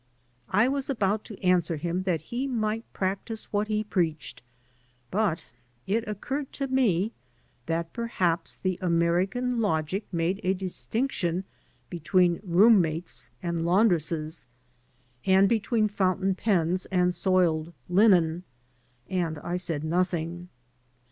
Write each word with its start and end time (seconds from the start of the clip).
I 0.49 0.67
was 0.67 0.89
about 0.89 1.23
to 1.25 1.39
answer 1.43 1.77
him 1.77 2.01
that 2.09 2.21
he 2.33 2.47
might 2.47 2.91
practise 2.91 3.53
what 3.53 3.67
he 3.67 3.83
preached, 3.83 4.41
but 5.11 5.45
it 5.85 6.07
occurred 6.07 6.51
to 6.53 6.65
me 6.67 7.11
that 7.67 7.93
perhaps 7.93 8.55
the 8.55 8.79
American 8.81 9.59
logic 9.61 10.07
made 10.11 10.41
^ 10.43 10.57
distinc 10.57 11.11
tion 11.11 11.43
between 11.91 12.39
room 12.41 12.81
mates 12.81 13.29
and 13.43 13.63
laundresses 13.63 14.47
and 15.27 15.47
between 15.47 15.87
fountain 15.87 16.33
pens 16.33 16.87
and 16.87 17.13
soiled 17.13 17.71
linen, 17.87 18.41
and 19.07 19.37
I 19.43 19.55
said 19.57 19.83
nothing. 19.83 20.49